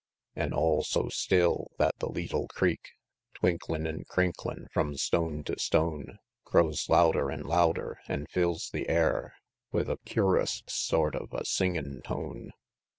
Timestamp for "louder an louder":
6.89-7.99